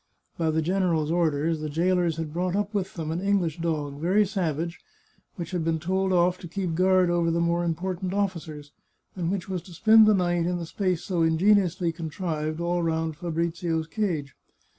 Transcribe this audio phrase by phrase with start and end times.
[0.35, 4.25] By the general's orders, the jailers had brought up with them an English dog, very
[4.25, 4.79] savage,
[5.35, 8.71] which had been told off to keep guard over the more important officers,
[9.15, 13.15] and which was to spend the night in the space so ingeniously contrived all round
[13.15, 14.35] Fabrizio's cage.